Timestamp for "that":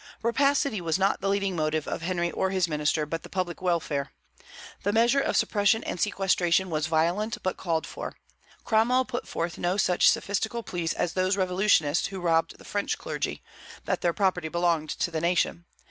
13.85-14.01